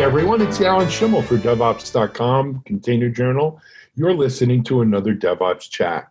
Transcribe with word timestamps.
everyone, 0.00 0.40
it's 0.40 0.58
Alan 0.62 0.86
Shimel 0.86 1.22
for 1.22 1.36
DevOps.com, 1.36 2.62
Container 2.64 3.10
Journal. 3.10 3.60
You're 3.94 4.14
listening 4.14 4.64
to 4.64 4.80
another 4.80 5.14
DevOps 5.14 5.68
chat. 5.68 6.08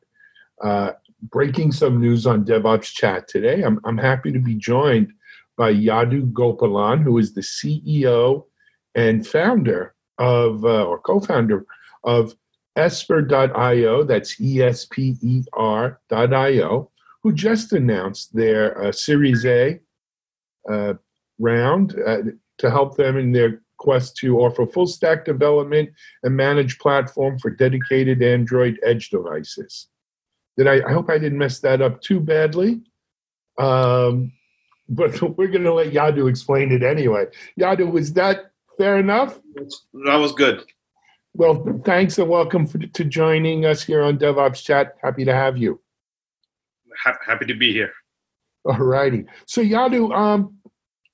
Uh, 0.64 0.92
breaking 1.24 1.72
some 1.72 2.00
news 2.00 2.28
on 2.28 2.46
DevOps 2.46 2.94
chat 2.94 3.28
today. 3.28 3.64
I'm, 3.64 3.80
I'm 3.86 3.98
happy 3.98 4.32
to 4.32 4.38
be 4.38 4.54
joined 4.54 5.12
by 5.58 5.74
Yadu 5.74 6.32
Gopalan, 6.32 7.02
who 7.02 7.18
is 7.18 7.34
the 7.34 7.42
CEO 7.42 8.46
and 8.94 9.26
founder 9.26 9.96
of, 10.20 10.64
uh, 10.64 10.86
or 10.86 11.00
co 11.00 11.20
founder 11.20 11.66
of 12.04 12.36
Esper.io, 12.76 14.04
that's 14.04 14.40
E 14.40 14.62
S 14.62 14.86
P 14.86 15.16
E 15.24 15.44
R.io, 15.54 16.92
who 17.24 17.34
just 17.34 17.74
announced 17.74 18.36
their 18.36 18.84
uh, 18.84 18.92
Series 18.92 19.48
A 19.48 19.80
uh, 20.72 20.94
round 21.40 22.00
uh, 22.06 22.18
to 22.60 22.70
help 22.70 22.96
them 22.96 23.18
in 23.18 23.32
their 23.32 23.64
quest 23.80 24.16
to 24.18 24.40
offer 24.40 24.68
full 24.68 24.86
stack 24.86 25.26
development 25.26 25.90
and 26.22 26.36
manage 26.36 26.78
platform 26.78 27.40
for 27.40 27.50
dedicated 27.50 28.22
Android 28.22 28.80
edge 28.84 29.10
devices. 29.10 29.88
Did 30.56 30.68
I, 30.68 30.88
I 30.88 30.92
hope 30.92 31.10
I 31.10 31.18
didn't 31.18 31.40
mess 31.40 31.60
that 31.62 31.82
up 31.82 32.02
too 32.02 32.20
badly. 32.20 32.82
Um, 33.58 34.32
but 34.88 35.22
we're 35.38 35.48
going 35.48 35.64
to 35.64 35.74
let 35.74 35.92
Yadu 35.92 36.30
explain 36.30 36.72
it 36.72 36.84
anyway. 36.84 37.26
Yadu, 37.60 37.92
was 37.92 38.14
that 38.14 38.52
fair 38.78 38.98
enough? 38.98 39.40
That 39.56 40.16
was 40.16 40.34
good. 40.34 40.66
Well, 41.34 41.82
thanks 41.86 42.18
and 42.18 42.30
welcome 42.30 42.66
for, 42.66 42.80
to 42.80 43.04
joining 43.04 43.66
us 43.66 43.84
here 43.84 44.02
on 44.02 44.18
DevOps 44.18 44.64
Chat. 44.64 44.98
Happy 45.02 45.24
to 45.26 45.34
have 45.34 45.58
you. 45.58 45.80
Ha- 47.04 47.20
happy 47.26 47.46
to 47.46 47.54
be 47.54 47.72
here. 47.72 47.94
All 48.66 48.78
righty. 48.78 49.26
So, 49.46 49.62
Yadu, 49.62 50.14
um, 50.14 50.58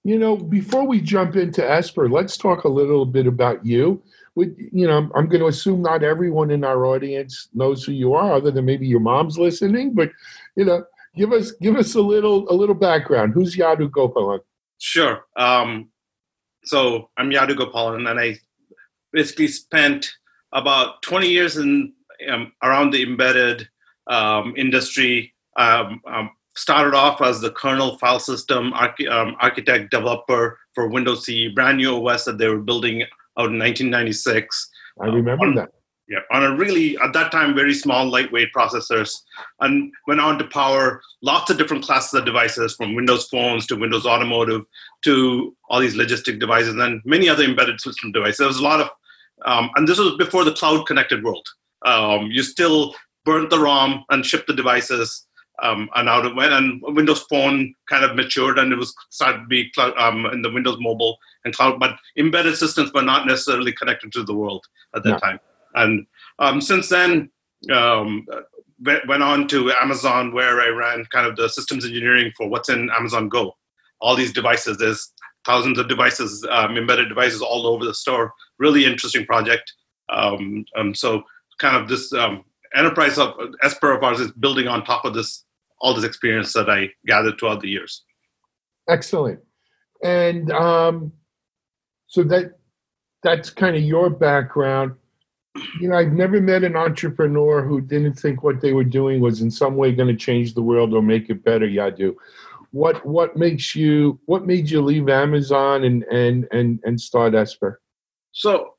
you 0.06 0.20
know, 0.20 0.38
before 0.38 0.86
we 0.86 1.02
jump 1.02 1.36
into 1.36 1.68
Esper, 1.68 2.08
let's 2.08 2.38
talk 2.38 2.64
a 2.64 2.70
little 2.70 3.08
bit 3.08 3.26
about 3.26 3.66
you. 3.66 4.04
With, 4.36 4.56
you 4.72 4.86
know, 4.86 5.10
I'm 5.16 5.28
going 5.28 5.40
to 5.40 5.48
assume 5.48 5.82
not 5.82 6.04
everyone 6.04 6.52
in 6.52 6.64
our 6.64 6.86
audience 6.86 7.50
knows 7.56 7.84
who 7.84 7.92
you 7.92 8.14
are, 8.14 8.34
other 8.34 8.52
than 8.52 8.66
maybe 8.66 8.86
your 8.86 9.00
mom's 9.00 9.40
listening. 9.40 9.96
But, 9.96 10.12
you 10.56 10.66
know, 10.66 10.84
give 11.16 11.32
us 11.32 11.54
give 11.54 11.76
us 11.76 11.96
a 11.96 12.02
little 12.02 12.48
a 12.52 12.54
little 12.54 12.76
background. 12.76 13.34
Who's 13.34 13.56
Yadu 13.56 13.90
Gopalan? 13.90 14.42
Sure. 14.78 15.26
Um, 15.38 15.90
so 16.66 17.10
I'm 17.18 17.32
Yadu 17.32 17.56
Gopalan, 17.56 18.08
and 18.08 18.20
I 18.20 18.38
basically 19.12 19.48
spent 19.48 20.12
about 20.54 21.02
20 21.02 21.28
years 21.28 21.58
in 21.58 21.94
um, 22.30 22.52
around 22.62 22.92
the 22.92 23.02
embedded 23.02 23.68
um, 24.06 24.54
industry. 24.56 25.34
Um, 25.58 26.00
um, 26.06 26.30
started 26.56 26.96
off 26.96 27.22
as 27.22 27.42
the 27.42 27.52
kernel 27.52 27.98
file 27.98 28.20
system 28.20 28.74
archi- 28.74 29.08
um, 29.08 29.36
architect 29.42 29.92
developer 29.92 30.58
for 30.74 30.88
Windows 30.88 31.26
CE, 31.26 31.54
brand 31.54 31.78
new 31.78 32.08
OS 32.08 32.26
that 32.26 32.38
they 32.38 32.48
were 32.48 32.60
building 32.60 33.04
out 33.38 33.52
in 33.52 33.60
1996. 33.60 34.70
I 35.02 35.08
remember 35.08 35.46
on, 35.46 35.56
that. 35.56 35.70
Yeah, 36.08 36.20
on 36.32 36.44
a 36.44 36.56
really 36.56 36.98
at 37.00 37.14
that 37.14 37.32
time 37.32 37.56
very 37.56 37.74
small, 37.74 38.06
lightweight 38.10 38.50
processors, 38.56 39.12
and 39.60 39.92
went 40.08 40.22
on 40.22 40.38
to 40.38 40.46
power 40.46 41.02
lots 41.22 41.50
of 41.50 41.58
different 41.58 41.84
classes 41.84 42.14
of 42.14 42.26
devices, 42.26 42.76
from 42.76 42.96
Windows 42.96 43.28
phones 43.28 43.66
to 43.68 43.76
Windows 43.76 44.06
Automotive 44.06 44.62
to 45.04 45.56
all 45.70 45.80
these 45.80 45.96
logistic 45.96 46.40
devices 46.40 46.76
and 46.76 47.02
many 47.06 47.28
other 47.28 47.44
embedded 47.44 47.82
system 47.82 48.12
devices. 48.12 48.38
There 48.38 48.48
was 48.48 48.60
a 48.60 48.64
lot 48.64 48.82
of, 48.82 48.90
um, 49.46 49.72
and 49.76 49.88
this 49.88 49.98
was 49.98 50.16
before 50.18 50.44
the 50.44 50.54
cloud 50.54 50.86
connected 50.86 51.24
world. 51.24 51.46
Um, 51.86 52.28
you 52.32 52.44
still 52.44 52.94
burnt 53.26 53.50
the 53.50 53.60
ROM 53.60 54.06
and 54.10 54.26
shipped 54.26 54.48
the 54.48 54.54
devices 54.54 55.26
um, 55.62 55.90
and 55.96 56.10
out 56.10 56.26
of 56.26 56.36
when 56.36 56.52
and 56.52 56.82
Windows 56.84 57.22
Phone 57.30 57.74
kind 57.90 58.04
of 58.04 58.16
matured 58.16 58.60
and 58.60 58.74
it 58.74 58.78
was 58.78 58.94
started 59.10 59.40
to 59.40 59.48
be 59.48 59.70
cloud, 59.72 59.98
um, 59.98 60.26
in 60.28 60.42
the 60.42 60.52
Windows 60.52 60.78
Mobile 60.80 61.18
and 61.44 61.56
cloud, 61.56 61.80
but 61.80 61.96
embedded 62.18 62.58
systems 62.58 62.92
were 62.94 63.02
not 63.02 63.26
necessarily 63.26 63.72
connected 63.72 64.12
to 64.14 64.24
the 64.24 64.34
world 64.34 64.66
at 64.96 65.04
that 65.04 65.22
time. 65.22 65.40
And 65.76 66.06
um, 66.40 66.62
since 66.62 66.90
then, 66.90 67.30
um, 67.72 68.26
went 68.84 69.24
on 69.24 69.48
to 69.50 69.72
Amazon 69.72 70.34
where 70.34 70.62
I 70.62 70.68
ran 70.68 71.06
kind 71.06 71.28
of 71.28 71.36
the 71.36 71.48
systems 71.48 71.86
engineering 71.86 72.32
for 72.36 72.50
what's 72.50 72.70
in 72.70 72.90
Amazon 72.92 73.30
Go. 73.30 73.56
All 74.02 74.16
these 74.16 74.34
devices, 74.34 74.78
there's 74.78 75.14
thousands 75.46 75.80
of 75.80 75.88
devices, 75.88 76.46
um, 76.50 76.78
embedded 76.78 77.10
devices 77.10 77.42
all 77.42 77.68
over 77.68 77.86
the 77.86 77.94
store. 77.94 78.34
Really 78.60 78.86
interesting 78.86 79.26
project. 79.26 79.72
Um, 80.10 80.66
so 80.94 81.24
kind 81.60 81.78
of 81.78 81.88
this 81.88 82.14
enterprise 82.76 83.18
of 83.18 83.34
Esper 83.64 83.94
of 83.94 84.04
ours 84.04 84.20
is 84.20 84.32
building 84.34 84.68
on 84.68 84.84
top 84.84 85.06
of 85.06 85.14
this 85.14 85.46
all 85.82 85.94
this 85.94 86.04
experience 86.04 86.54
that 86.54 86.70
I 86.70 86.90
gathered 87.06 87.40
throughout 87.40 87.62
the 87.62 87.70
years. 87.70 88.04
Excellent. 88.90 89.40
And 90.04 90.52
um, 90.52 91.12
so 92.08 92.24
that 92.24 92.54
that's 93.24 93.50
kind 93.50 93.76
of 93.76 93.82
your 93.82 94.10
background. 94.10 94.94
You 95.80 95.90
know, 95.90 95.98
I've 95.98 96.12
never 96.12 96.42
met 96.42 96.64
an 96.64 96.76
entrepreneur 96.76 97.64
who 97.64 97.82
didn't 97.82 98.16
think 98.16 98.44
what 98.44 98.62
they 98.62 98.74
were 98.74 98.84
doing 98.84 99.22
was 99.22 99.42
in 99.42 99.50
some 99.50 99.78
way 99.78 99.94
going 99.94 100.10
to 100.10 100.16
change 100.16 100.54
the 100.54 100.62
world 100.62 100.94
or 100.94 101.02
make 101.02 101.30
it 101.30 101.44
better. 101.44 101.66
Yadu, 101.66 102.16
what 102.72 103.06
what 103.06 103.38
makes 103.38 103.76
you 103.76 104.20
what 104.26 104.46
made 104.46 104.70
you 104.70 104.82
leave 104.82 105.10
Amazon 105.10 105.84
and 105.84 106.04
and 106.04 106.48
and 106.52 106.80
and 106.84 107.00
start 107.00 107.34
Esper? 107.34 107.82
So 108.32 108.76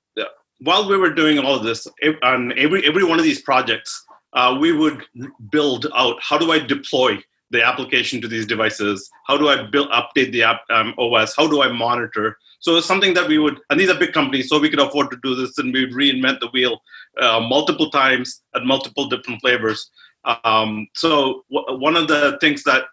while 0.61 0.89
we 0.89 0.97
were 0.97 1.13
doing 1.13 1.39
all 1.39 1.55
of 1.55 1.65
this, 1.65 1.87
on 2.23 2.57
every 2.59 2.87
every 2.87 3.05
one 3.05 3.19
of 3.19 3.25
these 3.25 3.43
projects, 3.43 4.05
uh, 4.37 4.57
we 4.59 4.71
would 4.73 5.03
build 5.51 5.87
out 5.97 6.19
how 6.23 6.39
do 6.39 6.53
I 6.53 6.59
deploy 6.59 7.19
the 7.51 7.65
application 7.65 8.21
to 8.21 8.29
these 8.29 8.47
devices? 8.47 9.09
How 9.27 9.37
do 9.37 9.49
I 9.49 9.65
build 9.65 9.89
update 9.91 10.31
the 10.33 10.43
app 10.43 10.61
um, 10.71 10.95
OS? 10.99 11.35
How 11.35 11.49
do 11.49 11.63
I 11.63 11.73
monitor? 11.73 12.37
So 12.61 12.77
it's 12.77 12.87
something 12.87 13.15
that 13.15 13.29
we 13.29 13.39
would, 13.39 13.61
and 13.71 13.81
these 13.81 13.91
are 13.91 13.99
big 13.99 14.13
companies, 14.13 14.49
so 14.49 14.59
we 14.59 14.69
could 14.69 14.81
afford 14.81 15.11
to 15.11 15.19
do 15.23 15.35
this, 15.35 15.57
and 15.59 15.73
we'd 15.73 15.93
reinvent 15.93 16.41
the 16.41 16.49
wheel 16.53 16.81
uh, 17.21 17.41
multiple 17.41 17.91
times 17.91 18.43
at 18.55 18.65
multiple 18.65 19.09
different 19.09 19.41
flavors. 19.41 19.91
Um, 20.45 20.89
so 20.95 21.45
w- 21.51 21.81
one 21.81 21.97
of 21.97 22.09
the 22.09 22.37
things 22.41 22.63
that 22.65 22.85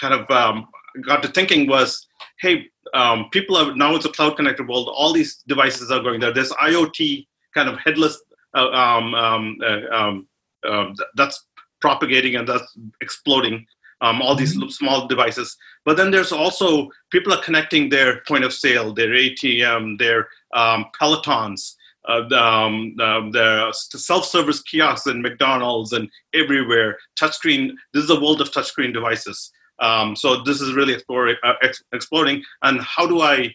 kind 0.00 0.14
of 0.14 0.30
um, 0.30 0.68
got 1.04 1.22
to 1.22 1.28
thinking 1.28 1.68
was, 1.68 2.06
hey, 2.40 2.66
um, 2.94 3.28
people 3.30 3.56
are 3.56 3.74
now 3.74 3.94
it's 3.94 4.04
a 4.04 4.10
cloud 4.10 4.36
connected 4.36 4.68
world. 4.68 4.88
All 4.94 5.12
these 5.12 5.42
devices 5.48 5.90
are 5.90 6.00
going 6.00 6.20
there. 6.20 6.32
There's 6.32 6.52
IoT 6.52 7.26
kind 7.54 7.68
of 7.68 7.78
headless 7.78 8.22
uh, 8.54 8.68
um, 8.70 9.14
um, 9.14 9.58
uh, 9.62 9.94
um, 9.94 10.28
um, 10.68 10.94
that's 11.14 11.46
propagating 11.80 12.36
and 12.36 12.48
that's 12.48 12.76
exploding. 13.00 13.66
Um, 14.00 14.20
all 14.20 14.34
these 14.34 14.56
mm-hmm. 14.56 14.68
small 14.68 15.06
devices, 15.06 15.56
but 15.84 15.96
then 15.96 16.10
there's 16.10 16.32
also 16.32 16.90
people 17.12 17.32
are 17.32 17.40
connecting 17.40 17.88
their 17.88 18.20
point 18.26 18.42
of 18.42 18.52
sale, 18.52 18.92
their 18.92 19.10
ATM, 19.10 19.96
their 19.96 20.26
Pelotons, 20.52 21.76
uh, 22.08 22.22
um, 22.34 22.96
um, 23.00 23.30
the 23.30 23.72
self-service 23.72 24.62
kiosks 24.62 25.06
in 25.06 25.22
McDonald's 25.22 25.92
and 25.92 26.08
everywhere. 26.34 26.98
Touchscreen. 27.18 27.72
This 27.92 28.04
is 28.04 28.10
a 28.10 28.20
world 28.20 28.40
of 28.40 28.50
touchscreen 28.50 28.92
devices. 28.92 29.52
Um, 29.78 30.16
so 30.16 30.42
this 30.42 30.60
is 30.60 30.74
really 30.74 30.94
exploring, 30.94 31.36
uh, 31.42 31.54
ex- 31.62 31.82
exploding. 31.92 32.42
And 32.62 32.80
how 32.80 33.06
do 33.06 33.20
I 33.20 33.54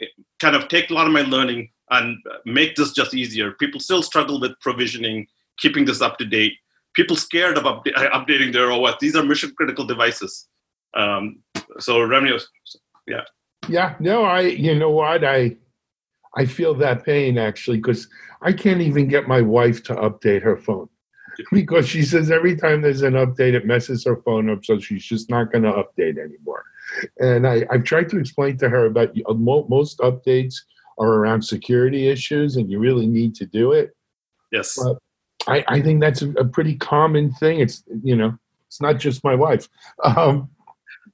eh, 0.00 0.06
kind 0.38 0.56
of 0.56 0.68
take 0.68 0.90
a 0.90 0.94
lot 0.94 1.06
of 1.06 1.12
my 1.12 1.22
learning 1.22 1.70
and 1.90 2.18
make 2.44 2.76
this 2.76 2.92
just 2.92 3.14
easier? 3.14 3.52
People 3.52 3.80
still 3.80 4.02
struggle 4.02 4.40
with 4.40 4.58
provisioning, 4.60 5.26
keeping 5.58 5.84
this 5.84 6.00
up 6.00 6.18
to 6.18 6.24
date. 6.24 6.54
People 6.94 7.16
scared 7.16 7.58
of 7.58 7.66
up- 7.66 7.84
updating 7.86 8.52
their 8.52 8.70
OS. 8.72 8.94
These 9.00 9.16
are 9.16 9.22
mission 9.22 9.52
critical 9.56 9.84
devices. 9.84 10.48
Um, 10.94 11.40
so 11.78 12.00
revenue, 12.00 12.38
yeah. 13.06 13.22
Yeah, 13.68 13.94
no, 14.00 14.24
I, 14.24 14.40
you 14.40 14.74
know 14.74 14.90
what, 14.90 15.24
I, 15.24 15.56
I 16.36 16.46
feel 16.46 16.74
that 16.74 17.04
pain 17.04 17.38
actually 17.38 17.76
because 17.78 18.08
I 18.42 18.52
can't 18.52 18.80
even 18.80 19.08
get 19.08 19.28
my 19.28 19.42
wife 19.42 19.82
to 19.84 19.94
update 19.94 20.42
her 20.42 20.56
phone. 20.56 20.88
because 21.52 21.88
she 21.88 22.02
says 22.02 22.30
every 22.30 22.56
time 22.56 22.82
there's 22.82 23.02
an 23.02 23.14
update, 23.14 23.54
it 23.54 23.66
messes 23.66 24.04
her 24.04 24.16
phone 24.24 24.50
up, 24.50 24.64
so 24.64 24.78
she's 24.78 25.04
just 25.04 25.30
not 25.30 25.52
going 25.52 25.64
to 25.64 25.72
update 25.72 26.18
anymore. 26.18 26.64
And 27.18 27.46
I, 27.46 27.64
I've 27.70 27.84
tried 27.84 28.08
to 28.10 28.18
explain 28.18 28.56
to 28.58 28.68
her 28.68 28.86
about 28.86 29.10
uh, 29.26 29.34
most 29.34 29.98
updates 29.98 30.54
are 30.98 31.14
around 31.14 31.42
security 31.42 32.08
issues, 32.08 32.56
and 32.56 32.70
you 32.70 32.78
really 32.78 33.06
need 33.06 33.34
to 33.36 33.46
do 33.46 33.72
it. 33.72 33.94
Yes. 34.50 34.78
But 34.82 34.98
I, 35.48 35.64
I 35.68 35.80
think 35.80 36.00
that's 36.00 36.22
a, 36.22 36.44
pretty 36.44 36.76
common 36.76 37.32
thing. 37.32 37.60
It's 37.60 37.82
you 38.02 38.16
know, 38.16 38.38
it's 38.66 38.80
not 38.80 38.98
just 38.98 39.24
my 39.24 39.34
wife. 39.34 39.68
Um, 40.04 40.50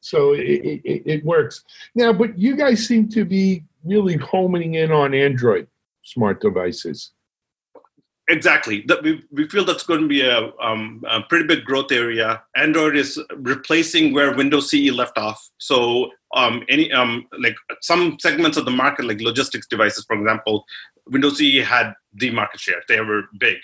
so 0.01 0.33
it, 0.33 0.81
it, 0.85 1.03
it 1.07 1.25
works 1.25 1.65
now. 1.95 2.13
But 2.13 2.39
you 2.39 2.57
guys 2.57 2.87
seem 2.87 3.09
to 3.11 3.25
be 3.25 3.65
really 3.85 4.17
homing 4.17 4.75
in 4.75 4.93
on 4.93 5.15
Android 5.15 5.67
smart 6.03 6.41
devices. 6.41 7.13
Exactly. 8.29 8.87
We, 9.03 9.23
we 9.31 9.49
feel 9.49 9.67
that's 9.67 9.85
going 9.85 10.01
to 10.01 10.09
be 10.09 10.23
a, 10.23 10.51
um, 10.59 11.05
a, 11.07 11.21
pretty 11.23 11.47
big 11.47 11.65
growth 11.65 11.93
area. 11.93 12.43
Android 12.57 12.97
is 12.97 13.21
replacing 13.37 14.15
where 14.15 14.35
Windows 14.35 14.71
CE 14.71 14.91
left 14.91 15.19
off. 15.19 15.51
So 15.59 16.11
um, 16.35 16.65
any 16.71 16.91
um, 16.91 17.27
like 17.39 17.55
some 17.83 18.17
segments 18.19 18.57
of 18.57 18.65
the 18.65 18.71
market, 18.71 19.05
like 19.05 19.21
logistics 19.21 19.67
devices, 19.67 20.07
for 20.07 20.17
example, 20.17 20.65
Windows 21.07 21.37
CE 21.37 21.63
had 21.63 21.93
the 22.15 22.31
market 22.31 22.61
share. 22.61 22.83
They 22.89 23.01
were 23.01 23.25
big. 23.39 23.57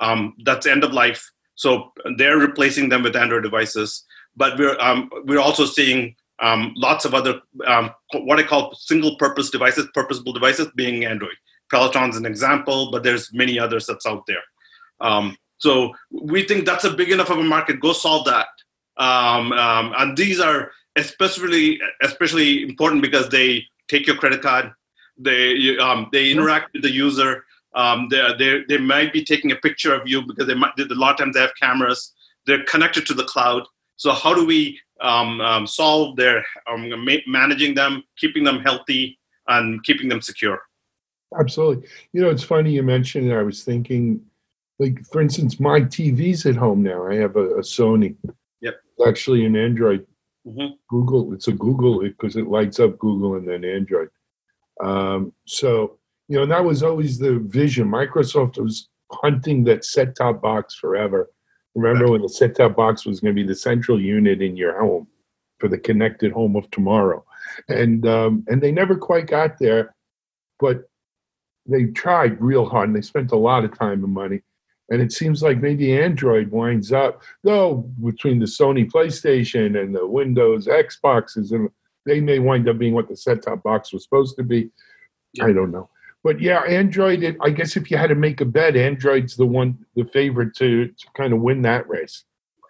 Um, 0.00 0.34
that's 0.44 0.66
end 0.66 0.84
of 0.84 0.92
life. 0.92 1.30
So 1.54 1.92
they're 2.16 2.38
replacing 2.38 2.88
them 2.88 3.02
with 3.02 3.16
Android 3.16 3.42
devices. 3.42 4.04
But 4.36 4.58
we're 4.58 4.78
um, 4.80 5.10
we're 5.24 5.40
also 5.40 5.66
seeing 5.66 6.14
um, 6.40 6.72
lots 6.76 7.04
of 7.04 7.14
other 7.14 7.40
um, 7.66 7.90
what 8.12 8.38
I 8.38 8.44
call 8.44 8.74
single 8.74 9.16
purpose 9.16 9.50
devices, 9.50 9.88
purposeful 9.94 10.32
devices 10.32 10.68
being 10.76 11.04
Android. 11.04 11.36
Peloton's 11.70 12.16
an 12.16 12.24
example, 12.24 12.90
but 12.90 13.02
there's 13.02 13.32
many 13.32 13.58
others 13.58 13.86
that's 13.86 14.06
out 14.06 14.24
there. 14.26 14.42
Um, 15.00 15.36
so 15.58 15.92
we 16.10 16.44
think 16.44 16.64
that's 16.64 16.84
a 16.84 16.90
big 16.90 17.10
enough 17.10 17.30
of 17.30 17.38
a 17.38 17.42
market. 17.42 17.80
Go 17.80 17.92
solve 17.92 18.24
that. 18.26 18.46
Um, 18.96 19.52
um, 19.52 19.94
and 19.98 20.16
these 20.16 20.40
are 20.40 20.70
especially 20.96 21.80
especially 22.02 22.62
important 22.62 23.02
because 23.02 23.28
they 23.28 23.64
take 23.88 24.06
your 24.06 24.16
credit 24.16 24.42
card, 24.42 24.72
they 25.16 25.76
um, 25.78 26.08
they 26.12 26.30
interact 26.30 26.72
with 26.72 26.82
the 26.82 26.90
user. 26.90 27.44
Um, 27.74 28.08
they 28.10 28.22
they 28.38 28.62
they 28.68 28.78
might 28.78 29.12
be 29.12 29.24
taking 29.24 29.52
a 29.52 29.56
picture 29.56 29.94
of 29.94 30.08
you 30.08 30.22
because 30.26 30.46
they 30.46 30.54
might. 30.54 30.72
A 30.78 30.94
lot 30.94 31.12
of 31.12 31.18
times 31.18 31.34
they 31.34 31.40
have 31.40 31.54
cameras. 31.60 32.14
They're 32.46 32.64
connected 32.64 33.06
to 33.06 33.14
the 33.14 33.24
cloud. 33.24 33.64
So 33.96 34.12
how 34.12 34.32
do 34.32 34.46
we 34.46 34.80
um, 35.00 35.40
um, 35.40 35.66
solve 35.66 36.16
their 36.16 36.44
um, 36.70 36.88
ma- 37.04 37.26
managing 37.26 37.74
them, 37.74 38.04
keeping 38.16 38.44
them 38.44 38.60
healthy, 38.60 39.18
and 39.48 39.82
keeping 39.84 40.08
them 40.08 40.22
secure? 40.22 40.60
Absolutely. 41.38 41.88
You 42.12 42.22
know, 42.22 42.30
it's 42.30 42.42
funny 42.42 42.72
you 42.72 42.82
mentioned. 42.82 43.30
It. 43.30 43.34
I 43.34 43.42
was 43.42 43.64
thinking, 43.64 44.22
like 44.78 45.04
for 45.06 45.20
instance, 45.20 45.60
my 45.60 45.80
TV's 45.80 46.46
at 46.46 46.56
home 46.56 46.82
now. 46.82 47.06
I 47.06 47.16
have 47.16 47.36
a, 47.36 47.56
a 47.56 47.60
Sony. 47.60 48.16
Yep. 48.60 48.74
It's 48.96 49.08
actually 49.08 49.44
an 49.44 49.56
Android. 49.56 50.06
Mm-hmm. 50.46 50.74
Google. 50.88 51.34
It's 51.34 51.48
a 51.48 51.52
Google 51.52 52.00
because 52.00 52.36
it, 52.36 52.42
it 52.42 52.48
lights 52.48 52.80
up 52.80 52.98
Google 52.98 53.34
and 53.34 53.46
then 53.46 53.64
Android. 53.64 54.08
Um, 54.80 55.32
so 55.44 55.98
you 56.28 56.36
know 56.36 56.46
that 56.46 56.64
was 56.64 56.82
always 56.82 57.18
the 57.18 57.38
vision. 57.38 57.88
Microsoft 57.88 58.62
was 58.62 58.88
hunting 59.12 59.64
that 59.64 59.84
set-top 59.84 60.40
box 60.42 60.74
forever. 60.74 61.30
Remember 61.74 62.10
when 62.10 62.22
the 62.22 62.28
set-top 62.28 62.76
box 62.76 63.06
was 63.06 63.20
going 63.20 63.34
to 63.34 63.42
be 63.42 63.46
the 63.46 63.54
central 63.54 64.00
unit 64.00 64.42
in 64.42 64.56
your 64.56 64.78
home 64.78 65.06
for 65.58 65.68
the 65.68 65.78
connected 65.78 66.32
home 66.32 66.56
of 66.56 66.70
tomorrow, 66.70 67.24
and 67.68 68.06
um, 68.06 68.44
and 68.48 68.62
they 68.62 68.72
never 68.72 68.96
quite 68.96 69.26
got 69.26 69.58
there, 69.58 69.94
but 70.60 70.88
they 71.66 71.84
tried 71.86 72.40
real 72.40 72.64
hard 72.64 72.88
and 72.88 72.96
they 72.96 73.02
spent 73.02 73.32
a 73.32 73.36
lot 73.36 73.64
of 73.64 73.76
time 73.76 74.04
and 74.04 74.12
money. 74.12 74.40
And 74.90 75.02
it 75.02 75.12
seems 75.12 75.42
like 75.42 75.60
maybe 75.60 75.98
Android 75.98 76.50
winds 76.50 76.92
up, 76.92 77.22
though, 77.42 77.90
between 78.02 78.38
the 78.38 78.46
Sony 78.46 78.90
PlayStation 78.90 79.78
and 79.78 79.94
the 79.94 80.06
Windows 80.06 80.66
Xboxes, 80.66 81.52
and 81.52 81.68
they 82.06 82.22
may 82.22 82.38
wind 82.38 82.68
up 82.68 82.78
being 82.78 82.94
what 82.94 83.06
the 83.06 83.16
set-top 83.16 83.62
box 83.62 83.92
was 83.92 84.02
supposed 84.02 84.36
to 84.36 84.42
be. 84.42 84.70
I 85.42 85.52
don't 85.52 85.70
know. 85.70 85.90
But 86.24 86.40
yeah, 86.40 86.60
Android. 86.60 87.22
It, 87.22 87.36
I 87.40 87.50
guess 87.50 87.76
if 87.76 87.90
you 87.90 87.96
had 87.96 88.08
to 88.08 88.14
make 88.14 88.40
a 88.40 88.44
bet, 88.44 88.76
Android's 88.76 89.36
the 89.36 89.46
one, 89.46 89.78
the 89.94 90.04
favorite 90.04 90.54
to, 90.56 90.86
to 90.88 91.06
kind 91.16 91.32
of 91.32 91.40
win 91.40 91.62
that 91.62 91.88
race. 91.88 92.24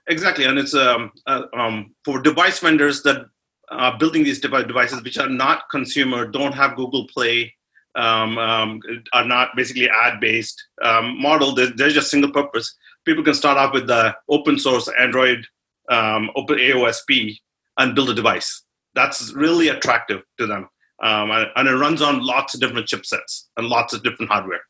Exactly, 0.08 0.44
and 0.44 0.58
it's 0.58 0.74
um, 0.74 1.12
uh, 1.26 1.42
um, 1.54 1.94
for 2.04 2.20
device 2.20 2.60
vendors 2.60 3.02
that 3.02 3.26
are 3.70 3.98
building 3.98 4.24
these 4.24 4.40
devices, 4.40 5.02
which 5.02 5.18
are 5.18 5.28
not 5.28 5.68
consumer, 5.70 6.26
don't 6.26 6.54
have 6.54 6.76
Google 6.76 7.06
Play, 7.08 7.54
um, 7.94 8.38
um, 8.38 8.80
are 9.12 9.24
not 9.24 9.50
basically 9.56 9.88
ad-based 9.88 10.62
um, 10.82 11.20
model. 11.20 11.54
They're, 11.54 11.70
they're, 11.70 11.90
just 11.90 12.10
single 12.10 12.30
purpose. 12.30 12.74
People 13.04 13.24
can 13.24 13.34
start 13.34 13.58
off 13.58 13.74
with 13.74 13.86
the 13.86 14.14
open 14.28 14.58
source 14.58 14.88
Android, 14.98 15.44
um, 15.90 16.30
open 16.36 16.58
AOSP, 16.58 17.36
and 17.78 17.94
build 17.94 18.10
a 18.10 18.14
device. 18.14 18.62
That's 18.94 19.32
really 19.34 19.68
attractive 19.68 20.22
to 20.38 20.46
them, 20.46 20.68
um, 21.00 21.30
and, 21.30 21.68
it 21.68 21.74
runs 21.74 22.02
on 22.02 22.24
lots 22.24 22.54
of 22.54 22.60
different 22.60 22.86
chipsets 22.86 23.44
and 23.56 23.68
lots 23.68 23.94
of 23.94 24.02
different 24.02 24.30
hardware. 24.30 24.60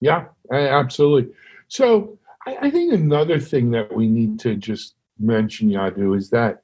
Yeah, 0.00 0.26
absolutely. 0.52 1.32
So 1.68 2.18
I, 2.46 2.56
I 2.62 2.70
think 2.70 2.92
another 2.92 3.40
thing 3.40 3.70
that 3.72 3.94
we 3.94 4.06
need 4.06 4.38
to 4.40 4.56
just 4.56 4.94
mention, 5.18 5.68
Yadu, 5.68 6.16
is 6.16 6.30
that 6.30 6.62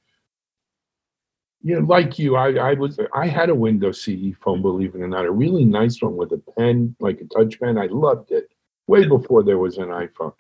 you 1.63 1.79
know, 1.79 1.87
like 1.87 2.19
you, 2.19 2.37
I, 2.37 2.53
I 2.55 2.75
was 2.75 2.99
I 3.15 3.27
had 3.27 3.51
a 3.51 3.55
Windows 3.55 4.03
CE 4.03 4.35
phone, 4.43 4.63
believe 4.63 4.95
it 4.95 5.03
or 5.03 5.09
not, 5.09 5.27
a 5.27 5.31
really 5.31 5.65
nice 5.65 6.01
one 6.01 6.17
with 6.17 6.33
a 6.33 6.43
pen, 6.57 6.97
like 7.01 7.21
a 7.21 7.25
touch 7.25 7.61
pen. 7.61 7.77
I 7.77 7.87
loved 7.87 8.31
it 8.31 8.49
way 8.87 9.07
before 9.07 9.43
there 9.43 9.59
was 9.59 9.77
an 9.77 9.89
iPhone. 9.89 10.33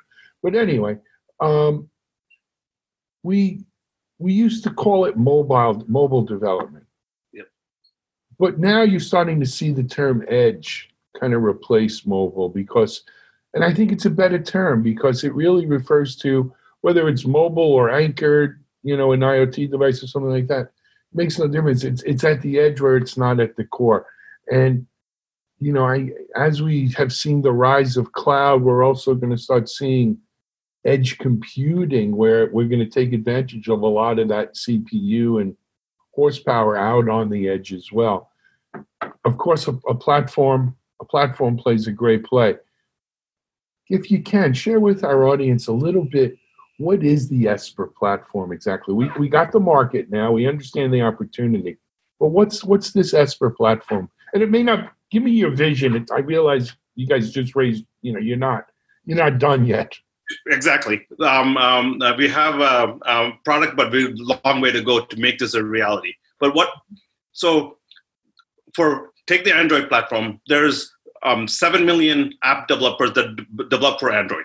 But 0.43 0.55
anyway, 0.55 0.99
um, 1.41 1.91
we 3.23 3.65
we 4.19 4.33
used 4.33 4.65
to 4.65 4.71
call 4.71 5.05
it 5.05 5.17
mobile 5.17 5.85
mobile 5.89 6.23
development. 6.23 6.87
But 8.41 8.59
now 8.59 8.81
you're 8.81 9.01
starting 9.01 9.39
to 9.41 9.47
see 9.47 9.71
the 9.71 9.85
term 9.85 10.25
edge 10.27 10.89
kind 11.21 11.35
of 11.35 11.45
replace 11.45 12.07
mobile 12.07 12.49
because, 12.49 13.03
and 13.53 13.63
I 13.63 13.75
think 13.75 13.93
it's 13.93 14.07
a 14.07 14.11
better 14.11 14.43
term 14.43 14.83
because 14.83 15.25
it 15.25 15.35
really 15.35 15.67
refers 15.67 16.17
to 16.17 16.51
whether 16.81 17.07
it's 17.07 17.27
mobile 17.27 17.71
or 17.75 17.91
anchored, 17.91 18.65
you 18.83 18.97
know, 18.97 19.13
an 19.13 19.21
IoT 19.21 19.71
device 19.71 20.03
or 20.03 20.07
something 20.07 20.31
like 20.31 20.47
that 20.47 20.71
makes 21.13 21.39
no 21.39 21.49
difference. 21.49 21.85
It's 21.85 22.03
it's 22.05 22.25
at 22.25 22.41
the 22.41 22.59
edge 22.59 22.81
where 22.81 22.97
it's 22.97 23.19
not 23.19 23.41
at 23.41 23.57
the 23.57 23.65
core. 23.65 24.07
And 24.51 24.87
you 25.59 25.75
know, 25.75 25.87
I 25.87 26.09
as 26.35 26.63
we 26.63 26.89
have 26.97 27.13
seen 27.13 27.43
the 27.43 27.53
rise 27.53 27.99
of 27.99 28.13
cloud, 28.13 28.63
we're 28.63 28.85
also 28.85 29.15
going 29.15 29.37
to 29.37 29.43
start 29.43 29.69
seeing 29.69 30.17
edge 30.87 31.19
computing 31.19 32.17
where 32.17 32.51
we're 32.51 32.69
going 32.69 32.81
to 32.81 32.89
take 32.89 33.13
advantage 33.13 33.69
of 33.69 33.83
a 33.83 33.87
lot 33.87 34.19
of 34.19 34.29
that 34.29 34.55
CPU 34.55 35.43
and 35.43 35.55
horsepower 36.13 36.79
out 36.79 37.11
on 37.11 37.29
the 37.29 37.47
edge 37.47 37.75
as 37.75 37.93
well. 37.93 38.30
Of 39.25 39.39
course, 39.39 39.69
a, 39.69 39.73
a 39.89 39.95
platform 39.95 40.77
a 41.01 41.05
platform 41.05 41.57
plays 41.57 41.87
a 41.87 41.93
great 41.93 42.25
play. 42.25 42.57
If 43.89 44.11
you 44.11 44.23
can, 44.23 44.53
share 44.53 44.81
with 44.81 45.03
our 45.03 45.27
audience 45.27 45.67
a 45.67 45.73
little 45.73 46.05
bit 46.05 46.37
what 46.79 47.03
is 47.03 47.29
the 47.29 47.47
Esper 47.47 47.89
platform 47.89 48.53
exactly? 48.53 48.95
We, 48.95 49.11
we 49.19 49.29
got 49.29 49.53
the 49.53 49.61
market 49.61 50.11
now, 50.11 50.33
we 50.33 50.47
understand 50.47 50.95
the 50.95 51.03
opportunity, 51.03 51.77
but 52.19 52.29
what's 52.29 52.65
what's 52.65 52.93
this 52.93 53.13
Esper 53.13 53.51
platform? 53.51 54.11
And 54.33 54.43
it 54.43 54.51
may 54.51 54.63
not 54.63 54.93
give 55.11 55.23
me 55.23 55.33
your 55.33 55.51
vision. 55.51 55.97
It, 55.97 56.11
I 56.13 56.21
realize 56.21 56.75
you 56.95 57.07
guys 57.07 57.31
just 57.31 57.57
raised, 57.57 57.85
you 58.03 58.13
know, 58.13 58.21
you're 58.21 58.37
not 58.37 58.67
you're 59.05 59.19
not 59.19 59.39
done 59.39 59.67
yet. 59.67 59.95
Exactly. 60.47 61.07
Um, 61.21 61.57
um, 61.57 62.01
uh, 62.01 62.15
we 62.17 62.29
have 62.29 62.61
a, 62.61 62.97
a, 63.03 63.33
product, 63.45 63.77
but 63.77 63.91
we're 63.91 64.11
a 64.11 64.41
long 64.45 64.61
way 64.61 64.71
to 64.71 64.81
go 64.81 65.05
to 65.05 65.17
make 65.17 65.39
this 65.39 65.55
a 65.55 65.65
reality. 65.65 66.15
But 66.39 66.55
what? 66.55 66.69
So, 67.33 67.79
for 68.75 69.11
take 69.27 69.45
the 69.45 69.55
Android 69.55 69.89
platform, 69.89 70.41
there's 70.49 70.93
um, 71.23 71.47
seven 71.47 71.85
million 71.85 72.33
app 72.43 72.69
developers 72.69 73.13
that 73.13 73.37
d- 73.37 73.45
develop 73.69 74.01
for 74.01 74.13
Android. 74.13 74.45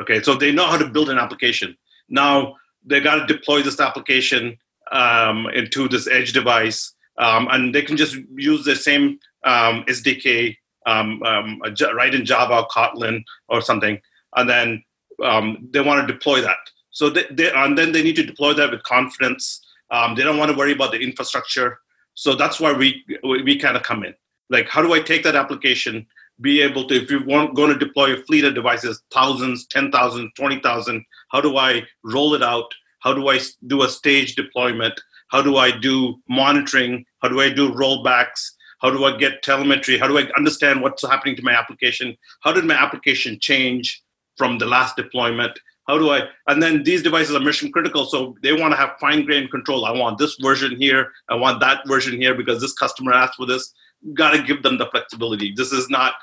Okay, 0.00 0.22
so 0.22 0.34
they 0.34 0.52
know 0.52 0.66
how 0.66 0.76
to 0.76 0.88
build 0.88 1.08
an 1.08 1.18
application. 1.18 1.76
Now 2.08 2.56
they 2.84 3.00
got 3.00 3.16
to 3.16 3.26
deploy 3.32 3.62
this 3.62 3.80
application 3.80 4.56
um, 4.92 5.46
into 5.54 5.88
this 5.88 6.06
edge 6.08 6.32
device, 6.32 6.94
um, 7.18 7.48
and 7.50 7.74
they 7.74 7.82
can 7.82 7.96
just 7.96 8.16
use 8.36 8.64
the 8.64 8.76
same 8.76 9.18
um, 9.44 9.84
SDK, 9.88 10.56
um, 10.86 11.22
um, 11.22 11.62
write 11.94 12.14
in 12.14 12.24
Java, 12.24 12.66
Kotlin, 12.70 13.22
or 13.48 13.60
something, 13.60 14.00
and 14.36 14.48
then 14.50 14.82
they 15.18 15.80
want 15.80 16.06
to 16.06 16.12
deploy 16.12 16.40
that. 16.42 16.58
So 16.90 17.10
they, 17.10 17.24
they, 17.30 17.52
and 17.52 17.76
then 17.76 17.92
they 17.92 18.02
need 18.02 18.16
to 18.16 18.26
deploy 18.26 18.52
that 18.54 18.70
with 18.70 18.82
confidence. 18.82 19.64
they 19.90 20.22
don't 20.22 20.38
want 20.38 20.50
to 20.50 20.56
worry 20.56 20.72
about 20.72 20.92
the 20.92 20.98
infrastructure. 20.98 21.80
So 22.16 22.34
that's 22.34 22.58
why 22.58 22.72
we 22.72 23.04
we, 23.22 23.56
kind 23.56 23.76
of 23.76 23.84
come 23.84 24.02
in. 24.04 24.14
Like, 24.50 24.68
how 24.68 24.82
do 24.82 24.92
I 24.92 25.00
take 25.00 25.22
that 25.22 25.36
application? 25.36 26.06
be 26.40 26.60
able 26.60 26.86
to, 26.88 26.94
if 26.94 27.10
you 27.10 27.24
want 27.24 27.54
going 27.54 27.72
to 27.72 27.78
deploy 27.78 28.12
a 28.12 28.22
fleet 28.24 28.44
of 28.44 28.54
devices, 28.54 29.02
thousands, 29.10 29.66
10,000, 29.66 30.30
20,000, 30.36 31.04
how 31.30 31.40
do 31.40 31.56
I 31.56 31.82
roll 32.04 32.34
it 32.34 32.42
out? 32.42 32.72
How 33.00 33.14
do 33.14 33.28
I 33.28 33.40
do 33.66 33.82
a 33.82 33.88
stage 33.88 34.34
deployment? 34.34 35.00
How 35.28 35.42
do 35.42 35.56
I 35.56 35.76
do 35.76 36.16
monitoring? 36.28 37.04
How 37.22 37.28
do 37.28 37.40
I 37.40 37.50
do 37.50 37.72
rollbacks? 37.72 38.52
How 38.82 38.90
do 38.90 39.04
I 39.04 39.16
get 39.16 39.42
telemetry? 39.42 39.98
How 39.98 40.06
do 40.06 40.18
I 40.18 40.28
understand 40.36 40.82
what's 40.82 41.06
happening 41.06 41.36
to 41.36 41.42
my 41.42 41.52
application? 41.52 42.16
How 42.42 42.52
did 42.52 42.64
my 42.64 42.74
application 42.74 43.38
change 43.40 44.02
from 44.36 44.58
the 44.58 44.66
last 44.66 44.96
deployment? 44.96 45.58
How 45.86 45.98
do 45.98 46.10
I? 46.10 46.22
And 46.48 46.62
then 46.62 46.82
these 46.82 47.02
devices 47.02 47.34
are 47.34 47.40
mission 47.40 47.70
critical, 47.70 48.06
so 48.06 48.36
they 48.42 48.52
want 48.52 48.72
to 48.72 48.76
have 48.76 48.98
fine 49.00 49.24
grained 49.24 49.50
control. 49.50 49.84
I 49.84 49.92
want 49.92 50.18
this 50.18 50.36
version 50.40 50.76
here. 50.76 51.12
I 51.28 51.34
want 51.36 51.60
that 51.60 51.86
version 51.86 52.20
here 52.20 52.34
because 52.34 52.60
this 52.60 52.72
customer 52.72 53.12
asked 53.12 53.36
for 53.36 53.46
this. 53.46 53.72
Got 54.14 54.32
to 54.32 54.42
give 54.42 54.62
them 54.62 54.78
the 54.78 54.86
flexibility. 54.86 55.52
This 55.56 55.72
is 55.72 55.88
not 55.88 56.14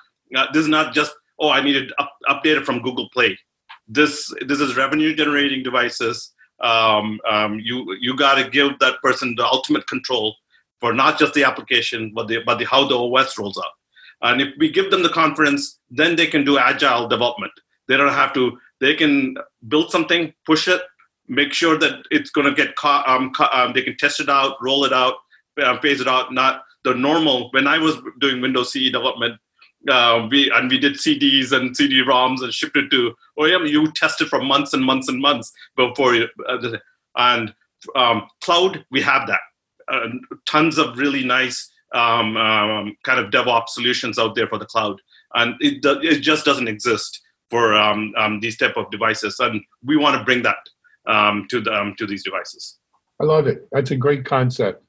this 0.54 0.64
is 0.64 0.68
not 0.68 0.94
just 0.94 1.14
oh 1.40 1.50
I 1.50 1.62
need 1.62 1.76
it 1.76 1.92
up, 1.98 2.12
updated 2.30 2.66
from 2.66 2.82
Google 2.82 3.10
Play. 3.14 3.38
This 3.88 4.34
this 4.46 4.60
is 4.60 4.76
revenue 4.76 5.16
generating 5.16 5.64
devices. 5.64 6.34
Um, 6.62 7.20
um, 7.30 7.60
you 7.60 7.96
you 8.00 8.16
got 8.16 8.36
to 8.36 8.50
give 8.50 8.80
that 8.80 9.02
person 9.02 9.34
the 9.36 9.46
ultimate 9.46 9.88
control 9.88 10.36
for 10.80 10.94
not 10.94 11.18
just 11.18 11.34
the 11.34 11.46
application 11.46 12.12
but 12.14 12.28
the 12.28 12.40
but 12.46 12.60
the 12.60 12.66
how 12.66 12.86
the 12.88 12.98
OS 12.98 13.38
rolls 13.38 13.58
out. 13.58 13.72
And 14.24 14.42
if 14.42 14.54
we 14.58 14.70
give 14.70 14.92
them 14.92 15.04
the 15.04 15.10
confidence, 15.10 15.80
then 15.90 16.16
they 16.16 16.28
can 16.28 16.46
do 16.46 16.58
agile 16.58 17.08
development. 17.08 17.52
They 17.88 17.98
don't 17.98 18.14
have 18.14 18.34
to. 18.34 18.58
They 18.84 18.96
can 18.96 19.38
build 19.70 19.92
something, 19.92 20.34
push 20.46 20.68
it, 20.68 20.82
make 21.30 21.54
sure 21.54 21.78
that 21.84 21.96
it's 22.12 22.32
going 22.32 22.48
to 22.48 22.54
get 22.54 22.76
caught. 22.76 23.08
Um, 23.08 23.32
um, 23.58 23.72
they 23.74 23.82
can 23.82 23.96
test 23.96 24.20
it 24.20 24.28
out, 24.28 24.58
roll 24.62 24.84
it 24.84 24.92
out, 24.92 25.16
uh, 25.62 25.80
phase 25.80 26.02
it 26.02 26.08
out. 26.16 26.34
Not 26.34 26.64
the 26.84 26.94
normal. 26.94 27.50
When 27.52 27.66
I 27.66 27.78
was 27.78 27.96
doing 28.20 28.42
Windows 28.42 28.74
CE 28.74 28.92
development, 28.92 29.36
uh, 29.90 30.28
we 30.30 30.52
and 30.52 30.70
we 30.70 30.78
did 30.80 30.96
CDs 30.96 31.54
and 31.54 31.76
CD-ROMs 31.78 32.42
and 32.44 32.54
shipped 32.54 32.76
it 32.76 32.90
to 32.92 33.14
OEM. 33.40 33.70
You 33.70 33.90
tested 33.94 34.28
for 34.28 34.42
months 34.42 34.74
and 34.74 34.84
months 34.84 35.08
and 35.08 35.22
months 35.22 35.52
before 35.78 36.14
you. 36.16 36.28
Uh, 36.50 36.78
and 37.16 37.54
um, 37.96 38.28
cloud, 38.42 38.86
we 38.92 39.02
have 39.02 39.28
that. 39.28 39.40
uh, 39.88 40.08
tons 40.46 40.78
of 40.78 40.98
really 40.98 41.24
nice 41.24 41.70
um, 41.94 42.38
um, 42.38 42.96
kind 43.04 43.20
of 43.20 43.32
DevOps 43.32 43.70
solutions 43.70 44.18
out 44.20 44.36
there 44.36 44.48
for 44.48 44.58
the 44.58 44.66
cloud, 44.66 45.00
and 45.36 45.56
it 45.60 45.82
do, 45.82 46.00
it 46.02 46.20
just 46.20 46.46
doesn't 46.46 46.68
exist 46.68 47.22
for 47.54 47.76
um, 47.76 48.16
um, 48.18 48.40
these 48.40 48.58
type 48.58 48.78
of 48.78 48.90
devices, 48.90 49.40
and 49.40 49.62
we 49.86 49.96
want 49.96 50.18
to 50.18 50.24
bring 50.24 50.42
that 50.42 50.58
um, 51.06 51.46
to 51.52 51.62
the, 51.62 51.94
to 52.00 52.08
these 52.08 52.24
devices. 52.24 52.80
I 53.22 53.26
love 53.26 53.46
it. 53.46 53.68
That's 53.72 53.92
a 53.92 53.96
great 53.96 54.26
concept, 54.26 54.84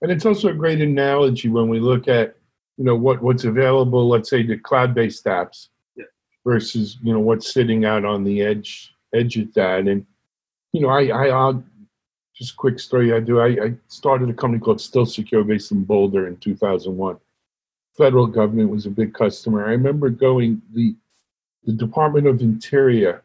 and 0.00 0.12
it's 0.12 0.24
also 0.24 0.50
a 0.50 0.54
great 0.54 0.80
analogy 0.80 1.48
when 1.48 1.68
we 1.68 1.80
look 1.80 2.06
at 2.06 2.36
you 2.76 2.84
know 2.84 2.94
what 2.94 3.20
what's 3.20 3.42
available. 3.42 4.08
Let's 4.08 4.30
say 4.30 4.44
the 4.44 4.56
cloud-based 4.56 5.24
apps 5.24 5.70
yeah. 5.96 6.04
versus 6.46 6.98
you 7.02 7.12
know 7.12 7.18
what's 7.18 7.52
sitting 7.52 7.84
out 7.84 8.04
on 8.04 8.22
the 8.22 8.42
edge 8.42 8.94
edge 9.12 9.36
of 9.36 9.52
that, 9.54 9.88
and 9.88 10.06
you 10.72 10.82
know 10.82 10.90
I 10.90 11.06
I 11.08 11.26
I'll, 11.30 11.64
just 12.36 12.52
a 12.52 12.56
quick 12.56 12.78
story 12.78 13.12
I 13.12 13.18
do. 13.18 13.40
I, 13.40 13.48
I 13.66 13.74
started 13.88 14.30
a 14.30 14.34
company 14.34 14.60
called 14.60 14.78
StillSecure 14.78 15.44
based 15.44 15.72
in 15.72 15.82
Boulder 15.82 16.28
in 16.28 16.36
2001. 16.36 17.16
Federal 17.96 18.28
government 18.28 18.70
was 18.70 18.86
a 18.86 18.90
big 18.90 19.14
customer. 19.14 19.66
I 19.66 19.70
remember 19.70 20.10
going 20.10 20.62
the 20.72 20.94
the 21.64 21.72
Department 21.72 22.26
of 22.26 22.40
Interior, 22.40 23.22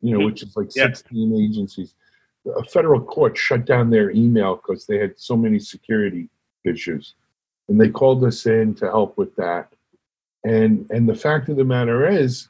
you 0.00 0.12
know, 0.12 0.18
mm-hmm. 0.18 0.26
which 0.26 0.42
is 0.42 0.56
like 0.56 0.74
yeah. 0.74 0.86
16 0.86 1.36
agencies. 1.36 1.94
A 2.56 2.64
federal 2.64 3.00
court 3.00 3.36
shut 3.36 3.64
down 3.64 3.90
their 3.90 4.10
email 4.10 4.56
because 4.56 4.86
they 4.86 4.98
had 4.98 5.18
so 5.18 5.36
many 5.36 5.60
security 5.60 6.28
issues, 6.64 7.14
and 7.68 7.80
they 7.80 7.88
called 7.88 8.24
us 8.24 8.46
in 8.46 8.74
to 8.76 8.86
help 8.86 9.16
with 9.16 9.34
that. 9.36 9.72
And 10.44 10.90
and 10.90 11.08
the 11.08 11.14
fact 11.14 11.48
of 11.48 11.56
the 11.56 11.64
matter 11.64 12.08
is, 12.08 12.48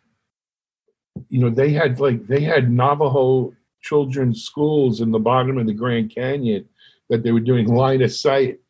you 1.29 1.41
know, 1.41 1.51
they 1.51 1.73
had 1.73 2.01
like 2.01 2.27
they 2.27 2.41
had 2.41 2.73
Navajo 2.73 3.55
children's 3.83 4.45
schools 4.45 5.01
in 5.01 5.11
the 5.11 5.19
bottom 5.19 5.59
of 5.59 5.67
the 5.67 5.75
Grand 5.75 6.15
Canyon 6.15 6.67
that 7.11 7.23
they 7.23 7.33
were 7.33 7.41
doing 7.41 7.67
line 7.67 8.01
of 8.01 8.13
sight, 8.13 8.61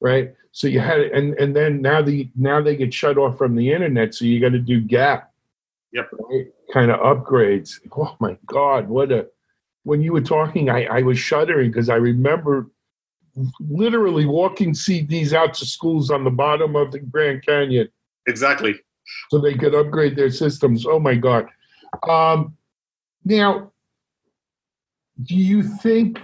right? 0.00 0.34
So 0.52 0.66
you 0.66 0.80
had 0.80 1.00
and 1.00 1.34
and 1.34 1.54
then 1.54 1.80
now 1.80 2.02
the 2.02 2.28
now 2.36 2.60
they 2.60 2.76
get 2.76 2.92
shut 2.92 3.16
off 3.16 3.38
from 3.38 3.54
the 3.54 3.72
internet, 3.72 4.14
so 4.14 4.24
you 4.24 4.40
got 4.40 4.50
to 4.52 4.58
do 4.58 4.80
gap, 4.80 5.29
yep, 5.92 6.10
right? 6.12 6.46
kind 6.72 6.90
of 6.90 7.00
upgrades. 7.00 7.80
Oh 7.96 8.16
my 8.20 8.36
God, 8.46 8.88
what 8.88 9.12
a! 9.12 9.26
When 9.84 10.02
you 10.02 10.12
were 10.12 10.20
talking, 10.20 10.70
I 10.70 10.84
I 10.86 11.02
was 11.02 11.18
shuddering 11.18 11.70
because 11.70 11.88
I 11.88 11.96
remember 11.96 12.70
literally 13.60 14.26
walking 14.26 14.72
CDs 14.72 15.32
out 15.32 15.54
to 15.54 15.66
schools 15.66 16.10
on 16.10 16.24
the 16.24 16.30
bottom 16.30 16.76
of 16.76 16.92
the 16.92 16.98
Grand 16.98 17.44
Canyon. 17.44 17.88
Exactly. 18.26 18.74
So 19.30 19.38
they 19.38 19.54
could 19.54 19.74
upgrade 19.74 20.16
their 20.16 20.30
systems. 20.30 20.86
Oh 20.86 20.98
my 20.98 21.14
God. 21.14 21.46
Um, 22.08 22.56
now, 23.24 23.72
do 25.22 25.34
you 25.36 25.62
think 25.62 26.20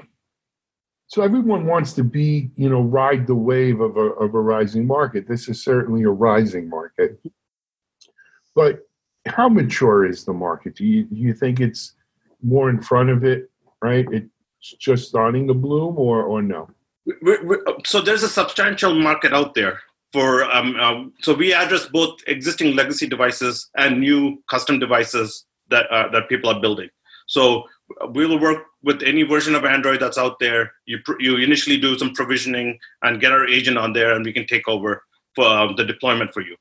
so 1.09 1.23
everyone 1.23 1.67
wants 1.67 1.93
to 1.95 2.05
be 2.05 2.51
you 2.57 2.69
know 2.69 2.81
ride 2.81 3.27
the 3.27 3.35
wave 3.35 3.81
of 3.81 3.97
a, 3.97 4.01
of 4.01 4.35
a 4.35 4.41
rising 4.41 4.87
market 4.87 5.29
this 5.29 5.49
is 5.49 5.63
certainly 5.63 6.03
a 6.03 6.11
rising 6.11 6.69
market 6.69 7.21
but 8.55 8.86
how 9.27 9.49
mature 9.49 10.07
is 10.07 10.25
the 10.25 10.33
market 10.33 10.75
do 10.75 10.85
you, 10.85 11.05
do 11.05 11.17
you 11.17 11.35
think 11.35 11.61
it's 11.61 11.95
more 12.43 12.71
in 12.71 12.81
front 12.81 13.11
of 13.11 13.25
it 13.25 13.51
right 13.83 14.07
it's 14.13 14.29
just 14.79 15.09
starting 15.09 15.47
to 15.47 15.55
bloom 15.55 15.99
or 15.99 16.23
or 16.23 16.43
no 16.43 16.69
we're, 17.23 17.45
we're, 17.45 17.65
so 17.85 18.01
there's 18.01 18.23
a 18.23 18.29
substantial 18.29 18.95
market 18.95 19.33
out 19.33 19.55
there 19.55 19.81
for 20.13 20.45
um, 20.45 20.77
um, 20.77 21.13
so 21.21 21.35
we 21.35 21.53
address 21.53 21.87
both 21.87 22.19
existing 22.27 22.75
legacy 22.75 23.07
devices 23.07 23.69
and 23.77 24.01
new 24.01 24.43
custom 24.49 24.79
devices 24.79 25.45
that 25.69 25.87
uh, 25.91 26.09
that 26.11 26.29
people 26.29 26.51
are 26.51 26.61
building 26.61 26.89
so 27.27 27.65
we'll 28.09 28.39
work 28.39 28.65
with 28.83 29.03
any 29.03 29.23
version 29.23 29.55
of 29.55 29.65
Android 29.65 30.01
that's 30.01 30.19
out 30.19 30.39
there. 30.39 30.73
You 30.87 30.99
you 31.19 31.37
initially 31.37 31.79
do 31.79 31.99
some 31.99 32.13
provisioning 32.13 32.79
and 33.03 33.21
get 33.21 33.33
our 33.33 33.47
agent 33.47 33.79
on 33.79 33.93
there, 33.93 34.15
and 34.15 34.25
we 34.25 34.33
can 34.33 34.47
take 34.47 34.69
over 34.69 35.03
for 35.35 35.45
uh, 35.45 35.73
the 35.75 35.85
deployment 35.85 36.33
for 36.33 36.41
you. 36.41 36.57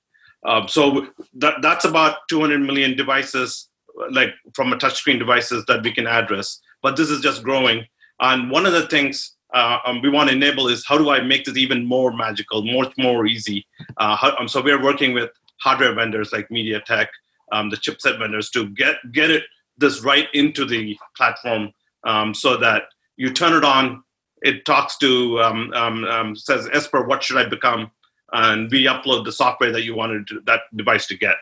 Um, 0.45 0.67
so 0.67 1.07
that 1.35 1.61
that's 1.61 1.85
about 1.85 2.27
200 2.29 2.59
million 2.59 2.95
devices, 2.95 3.69
like 4.11 4.29
from 4.53 4.73
a 4.73 4.77
touchscreen 4.77 5.19
devices 5.19 5.65
that 5.67 5.83
we 5.83 5.91
can 5.91 6.07
address. 6.07 6.59
But 6.81 6.97
this 6.97 7.09
is 7.09 7.21
just 7.21 7.43
growing. 7.43 7.85
And 8.19 8.51
one 8.51 8.65
of 8.65 8.73
the 8.73 8.87
things 8.87 9.35
uh, 9.53 9.79
um, 9.85 10.01
we 10.01 10.09
want 10.09 10.29
to 10.29 10.35
enable 10.35 10.67
is 10.67 10.85
how 10.85 10.97
do 10.97 11.09
I 11.09 11.21
make 11.21 11.45
this 11.45 11.57
even 11.57 11.85
more 11.85 12.11
magical, 12.11 12.63
more 12.63 12.91
more 12.97 13.25
easy? 13.25 13.65
Uh, 13.97 14.15
how, 14.15 14.35
um, 14.37 14.47
so 14.47 14.61
we're 14.61 14.83
working 14.83 15.13
with 15.13 15.31
hardware 15.61 15.93
vendors 15.93 16.31
like 16.31 16.47
MediaTek, 16.49 17.07
um, 17.51 17.69
the 17.69 17.77
chipset 17.77 18.19
vendors 18.19 18.49
to 18.51 18.69
get 18.69 18.95
get 19.11 19.31
it 19.31 19.43
this 19.77 20.03
right 20.03 20.27
into 20.33 20.65
the 20.65 20.97
platform 21.17 21.71
um, 22.05 22.33
so 22.33 22.57
that 22.57 22.83
you 23.17 23.31
turn 23.31 23.53
it 23.53 23.63
on, 23.63 24.03
it 24.41 24.65
talks 24.65 24.97
to, 24.97 25.39
um, 25.41 25.73
um 25.73 26.35
says, 26.35 26.69
Esper, 26.71 27.03
what 27.05 27.23
should 27.23 27.37
I 27.37 27.45
become? 27.45 27.91
And 28.33 28.69
we 28.71 28.85
upload 28.85 29.25
the 29.25 29.31
software 29.31 29.71
that 29.71 29.83
you 29.83 29.95
wanted 29.95 30.27
to, 30.27 30.41
that 30.45 30.61
device 30.75 31.07
to 31.07 31.17
get. 31.17 31.37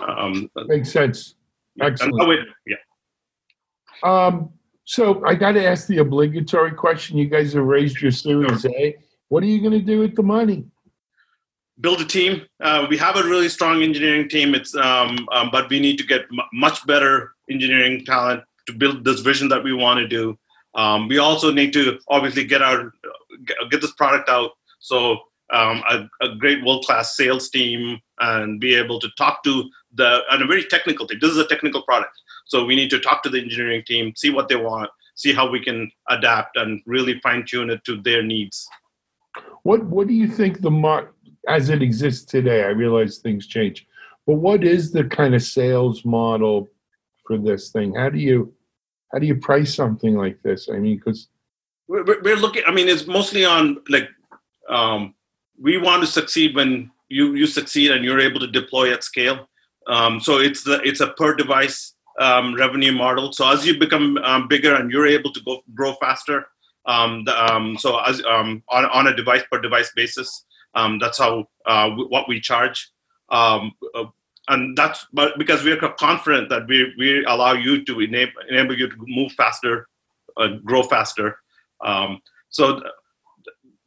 Um, 0.00 0.50
Makes 0.66 0.92
sense. 0.92 1.34
Excellent. 1.80 2.28
Way, 2.28 2.38
yeah. 2.66 2.76
Um, 4.02 4.50
so 4.84 5.24
I 5.24 5.34
got 5.34 5.52
to 5.52 5.64
ask 5.64 5.86
the 5.86 5.98
obligatory 5.98 6.72
question. 6.72 7.18
You 7.18 7.26
guys 7.26 7.52
have 7.52 7.64
raised 7.64 8.00
your 8.00 8.12
Series 8.12 8.64
A. 8.66 8.96
What 9.28 9.42
are 9.42 9.46
you 9.46 9.60
going 9.60 9.72
to 9.72 9.80
do 9.80 10.00
with 10.00 10.16
the 10.16 10.22
money? 10.22 10.64
build 11.80 12.00
a 12.00 12.04
team. 12.04 12.46
Uh, 12.60 12.86
we 12.88 12.96
have 12.96 13.16
a 13.16 13.22
really 13.22 13.48
strong 13.48 13.82
engineering 13.82 14.28
team. 14.28 14.54
It's 14.54 14.74
um, 14.74 15.28
um, 15.32 15.50
but 15.50 15.68
we 15.68 15.80
need 15.80 15.98
to 15.98 16.04
get 16.04 16.22
m- 16.32 16.48
much 16.52 16.86
better 16.86 17.32
engineering 17.50 18.04
talent 18.04 18.42
to 18.66 18.72
build 18.72 19.04
this 19.04 19.20
vision 19.20 19.48
that 19.48 19.62
we 19.62 19.72
want 19.72 19.98
to 20.00 20.08
do. 20.08 20.38
Um, 20.74 21.08
we 21.08 21.18
also 21.18 21.52
need 21.52 21.72
to 21.74 21.98
obviously 22.08 22.44
get 22.44 22.62
our 22.62 22.92
get 23.70 23.80
this 23.80 23.92
product 23.92 24.28
out. 24.28 24.52
So 24.78 25.18
um, 25.52 25.82
a, 25.88 26.08
a, 26.20 26.34
great 26.36 26.64
world 26.64 26.84
class 26.84 27.16
sales 27.16 27.48
team 27.48 28.00
and 28.18 28.60
be 28.60 28.74
able 28.74 28.98
to 28.98 29.08
talk 29.16 29.44
to 29.44 29.64
the 29.94 30.20
and 30.30 30.42
a 30.42 30.46
very 30.46 30.64
technical 30.64 31.06
thing. 31.06 31.18
This 31.20 31.30
is 31.30 31.38
a 31.38 31.46
technical 31.46 31.82
product, 31.82 32.12
so 32.46 32.64
we 32.64 32.74
need 32.74 32.90
to 32.90 32.98
talk 32.98 33.22
to 33.22 33.28
the 33.28 33.40
engineering 33.40 33.84
team, 33.86 34.12
see 34.16 34.30
what 34.30 34.48
they 34.48 34.56
want, 34.56 34.90
see 35.14 35.32
how 35.32 35.48
we 35.48 35.62
can 35.62 35.90
adapt 36.08 36.56
and 36.56 36.82
really 36.84 37.20
fine 37.20 37.44
tune 37.46 37.70
it 37.70 37.84
to 37.84 38.00
their 38.02 38.22
needs. 38.22 38.66
What 39.62 39.84
What 39.84 40.08
do 40.08 40.14
you 40.14 40.28
think 40.28 40.62
the 40.62 40.70
mar- 40.70 41.12
as 41.48 41.70
it 41.70 41.82
exists 41.82 42.24
today. 42.24 42.64
I 42.64 42.68
realize 42.68 43.18
things 43.18 43.46
change, 43.46 43.86
but 44.26 44.34
what 44.34 44.64
is 44.64 44.92
the 44.92 45.04
kind 45.04 45.34
of 45.34 45.42
sales 45.42 46.04
model 46.04 46.68
for 47.26 47.38
this 47.38 47.70
thing? 47.70 47.94
How 47.94 48.08
do 48.08 48.18
you 48.18 48.52
how 49.12 49.18
do 49.18 49.26
you 49.26 49.36
price 49.36 49.74
something 49.74 50.16
like 50.16 50.42
this? 50.42 50.68
I 50.68 50.78
mean, 50.78 50.96
because 50.96 51.28
we're, 51.88 52.04
we're, 52.04 52.36
looking. 52.36 52.62
I 52.66 52.72
mean, 52.72 52.88
it's 52.88 53.06
mostly 53.06 53.44
on 53.44 53.78
like 53.88 54.08
um, 54.68 55.14
we 55.60 55.78
want 55.78 56.02
to 56.02 56.06
succeed 56.06 56.54
when 56.54 56.90
you 57.08 57.34
you 57.34 57.46
succeed 57.46 57.90
and 57.90 58.04
you're 58.04 58.20
able 58.20 58.40
to 58.40 58.46
deploy 58.46 58.92
at 58.92 59.04
scale. 59.04 59.48
Um, 59.86 60.20
so 60.20 60.38
it's 60.38 60.64
the 60.64 60.80
it's 60.82 61.00
a 61.00 61.08
per 61.12 61.34
device 61.34 61.94
um, 62.20 62.54
revenue 62.54 62.92
model. 62.92 63.32
So 63.32 63.48
as 63.48 63.66
you 63.66 63.78
become 63.78 64.16
um, 64.18 64.48
bigger 64.48 64.74
and 64.74 64.90
you're 64.90 65.06
able 65.06 65.32
to 65.32 65.40
go 65.42 65.62
grow 65.74 65.94
faster, 65.94 66.46
um, 66.86 67.24
the, 67.24 67.34
um, 67.52 67.76
so 67.78 67.98
as 68.00 68.22
um, 68.24 68.62
on 68.68 68.84
on 68.86 69.06
a 69.06 69.16
device 69.16 69.42
per 69.50 69.60
device 69.60 69.92
basis, 69.94 70.44
that's 71.00 71.18
how 71.18 71.46
uh, 71.66 71.90
what 71.90 72.28
we 72.28 72.40
charge, 72.40 72.90
uh, 73.30 73.68
and 74.48 74.76
that's 74.76 75.06
but 75.12 75.38
because 75.38 75.64
we 75.64 75.72
are 75.72 75.92
confident 75.92 76.48
that 76.48 76.66
we 76.68 76.92
we 76.98 77.24
allow 77.24 77.52
you 77.52 77.84
to 77.84 78.00
enable 78.00 78.32
enable 78.48 78.76
you 78.76 78.88
to 78.88 78.96
move 79.06 79.32
faster, 79.32 79.88
uh, 80.36 80.48
grow 80.64 80.82
faster. 80.82 81.38
So 82.48 82.80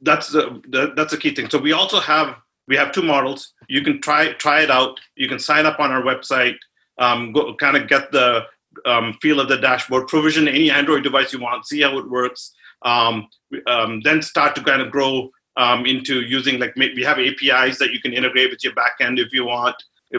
that's 0.01 0.29
the, 0.29 0.93
that's 0.95 1.13
a 1.13 1.17
key 1.17 1.33
thing. 1.33 1.49
So 1.49 1.57
we 1.57 1.73
also 1.73 1.99
have 1.99 2.35
we 2.67 2.75
have 2.75 2.91
two 2.91 3.01
models. 3.01 3.53
You 3.67 3.81
can 3.81 3.99
try 4.01 4.33
try 4.33 4.61
it 4.61 4.71
out. 4.71 4.99
You 5.15 5.27
can 5.27 5.39
sign 5.39 5.65
up 5.65 5.79
on 5.79 5.91
our 5.91 6.01
website. 6.01 6.55
Um, 6.99 7.31
go 7.31 7.55
kind 7.55 7.77
of 7.77 7.87
get 7.87 8.11
the 8.11 8.43
um, 8.85 9.17
feel 9.21 9.39
of 9.39 9.49
the 9.49 9.57
dashboard. 9.57 10.07
Provision 10.07 10.47
any 10.47 10.69
Android 10.69 11.03
device 11.03 11.33
you 11.33 11.39
want. 11.39 11.65
See 11.65 11.81
how 11.81 11.97
it 11.97 12.09
works. 12.09 12.53
Um, 12.83 13.27
um, 13.67 14.01
then 14.03 14.21
start 14.21 14.55
to 14.55 14.63
kind 14.63 14.81
of 14.81 14.91
grow 14.91 15.29
um, 15.57 15.85
into 15.85 16.21
using 16.21 16.59
like 16.59 16.75
we 16.75 17.03
have 17.03 17.19
APIs 17.19 17.79
that 17.79 17.91
you 17.91 17.99
can 17.99 18.13
integrate 18.13 18.51
with 18.51 18.63
your 18.63 18.73
backend 18.73 19.19
if 19.19 19.33
you 19.33 19.45
want 19.45 19.75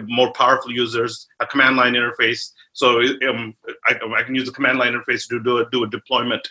more 0.06 0.32
powerful 0.32 0.70
users, 0.70 1.26
a 1.40 1.46
command 1.46 1.76
line 1.76 1.94
interface. 1.94 2.50
So 2.72 3.00
um, 3.28 3.54
I, 3.86 3.98
I, 4.16 4.22
can 4.22 4.34
use 4.34 4.46
the 4.46 4.52
command 4.52 4.78
line 4.78 4.92
interface 4.92 5.28
to 5.28 5.42
do 5.42 5.58
a, 5.58 5.70
do 5.70 5.84
a 5.84 5.90
deployment, 5.90 6.48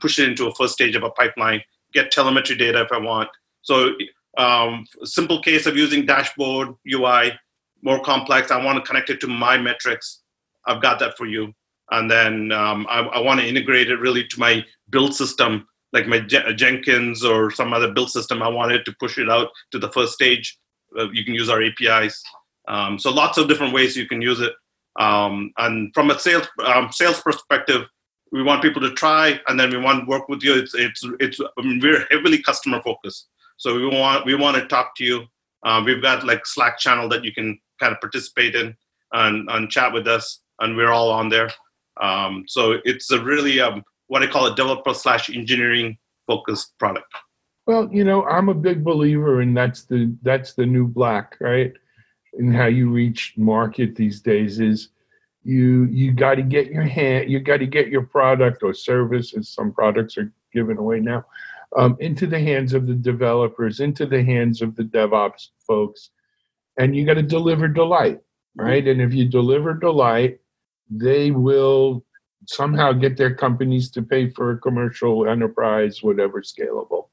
push 0.00 0.18
it 0.18 0.28
into 0.28 0.46
a 0.46 0.54
first 0.54 0.74
stage 0.74 0.94
of 0.94 1.02
a 1.02 1.10
pipeline, 1.10 1.62
get 1.92 2.10
telemetry 2.10 2.56
data 2.56 2.82
if 2.82 2.92
I 2.92 2.98
want. 2.98 3.28
So 3.62 3.90
um, 4.38 4.84
simple 5.04 5.42
case 5.42 5.66
of 5.66 5.76
using 5.76 6.06
dashboard 6.06 6.74
UI, 6.90 7.32
more 7.82 8.02
complex. 8.02 8.50
I 8.50 8.62
want 8.62 8.76
to 8.76 8.88
connect 8.88 9.10
it 9.10 9.20
to 9.20 9.26
my 9.26 9.56
metrics. 9.56 10.22
I've 10.66 10.82
got 10.82 10.98
that 11.00 11.16
for 11.16 11.26
you. 11.26 11.52
And 11.90 12.10
then 12.10 12.50
um, 12.52 12.86
I, 12.90 13.00
I 13.00 13.20
want 13.20 13.40
to 13.40 13.46
integrate 13.46 13.90
it 13.90 14.00
really 14.00 14.26
to 14.26 14.40
my 14.40 14.64
build 14.90 15.14
system 15.14 15.66
like 15.96 16.06
my 16.06 16.20
Jenkins 16.20 17.24
or 17.24 17.50
some 17.50 17.72
other 17.72 17.92
build 17.92 18.10
system, 18.10 18.42
I 18.42 18.48
wanted 18.48 18.84
to 18.84 18.94
push 19.00 19.18
it 19.18 19.30
out 19.30 19.48
to 19.70 19.78
the 19.78 19.90
first 19.92 20.12
stage. 20.12 20.58
Uh, 20.98 21.10
you 21.10 21.24
can 21.24 21.34
use 21.34 21.48
our 21.48 21.62
APIs. 21.62 22.22
Um, 22.68 22.98
so 22.98 23.10
lots 23.10 23.38
of 23.38 23.48
different 23.48 23.72
ways 23.72 23.96
you 23.96 24.06
can 24.06 24.20
use 24.20 24.40
it. 24.40 24.52
Um, 24.98 25.52
and 25.58 25.92
from 25.94 26.10
a 26.10 26.18
sales 26.18 26.48
um, 26.64 26.90
sales 26.90 27.20
perspective, 27.20 27.82
we 28.32 28.42
want 28.42 28.62
people 28.62 28.82
to 28.82 28.92
try, 28.92 29.40
and 29.46 29.58
then 29.58 29.70
we 29.70 29.76
want 29.76 30.00
to 30.00 30.06
work 30.06 30.28
with 30.28 30.42
you. 30.42 30.54
It's 30.54 30.74
it's 30.74 31.04
it's 31.20 31.40
I 31.40 31.62
mean, 31.62 31.80
we're 31.80 32.06
heavily 32.10 32.42
customer 32.42 32.82
focused, 32.82 33.28
so 33.56 33.74
we 33.74 33.86
want 33.86 34.26
we 34.26 34.34
want 34.34 34.56
to 34.56 34.66
talk 34.66 34.96
to 34.96 35.04
you. 35.04 35.24
Uh, 35.64 35.82
we've 35.84 36.02
got 36.02 36.24
like 36.24 36.46
Slack 36.46 36.78
channel 36.78 37.08
that 37.08 37.24
you 37.24 37.32
can 37.32 37.58
kind 37.80 37.92
of 37.92 38.00
participate 38.00 38.54
in 38.54 38.76
and, 39.12 39.48
and 39.50 39.70
chat 39.70 39.92
with 39.92 40.06
us, 40.06 40.40
and 40.60 40.76
we're 40.76 40.92
all 40.92 41.10
on 41.10 41.28
there. 41.28 41.50
Um, 42.00 42.44
so 42.46 42.78
it's 42.84 43.10
a 43.10 43.22
really 43.22 43.60
um, 43.60 43.82
what 44.08 44.22
I 44.22 44.26
call 44.26 44.46
a 44.46 44.54
developer 44.54 44.94
slash 44.94 45.30
engineering 45.30 45.98
focused 46.26 46.78
product. 46.78 47.12
Well, 47.66 47.88
you 47.92 48.04
know, 48.04 48.24
I'm 48.24 48.48
a 48.48 48.54
big 48.54 48.84
believer, 48.84 49.40
and 49.40 49.56
that's 49.56 49.84
the 49.84 50.14
that's 50.22 50.54
the 50.54 50.66
new 50.66 50.86
black, 50.86 51.36
right? 51.40 51.72
And 52.34 52.54
how 52.54 52.66
you 52.66 52.90
reach 52.90 53.34
market 53.36 53.96
these 53.96 54.20
days 54.20 54.60
is 54.60 54.90
you 55.46 55.84
you 55.84 56.12
got 56.12 56.34
to 56.34 56.42
get 56.42 56.72
your 56.72 56.82
hand, 56.82 57.30
you 57.30 57.38
got 57.38 57.58
to 57.58 57.66
get 57.66 57.88
your 57.88 58.02
product 58.02 58.62
or 58.64 58.74
service, 58.74 59.32
as 59.36 59.48
some 59.48 59.72
products 59.72 60.18
are 60.18 60.32
given 60.52 60.76
away 60.76 60.98
now, 60.98 61.24
um, 61.76 61.96
into 62.00 62.26
the 62.26 62.40
hands 62.40 62.74
of 62.74 62.88
the 62.88 62.94
developers, 62.94 63.78
into 63.78 64.06
the 64.06 64.22
hands 64.22 64.60
of 64.60 64.74
the 64.74 64.82
DevOps 64.82 65.48
folks, 65.64 66.10
and 66.78 66.96
you 66.96 67.06
got 67.06 67.14
to 67.14 67.22
deliver 67.22 67.68
delight, 67.68 68.20
right? 68.56 68.86
And 68.88 69.00
if 69.00 69.14
you 69.14 69.24
deliver 69.24 69.72
delight, 69.72 70.40
they 70.90 71.30
will 71.30 72.04
somehow 72.48 72.90
get 72.92 73.16
their 73.16 73.34
companies 73.34 73.88
to 73.92 74.02
pay 74.02 74.30
for 74.30 74.50
a 74.50 74.58
commercial 74.58 75.28
enterprise, 75.28 76.02
whatever 76.02 76.42
scalable 76.42 77.08